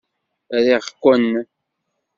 Riɣ-ken. 0.65 1.29